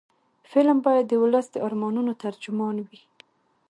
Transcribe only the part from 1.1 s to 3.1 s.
ولس د ارمانونو ترجمان وي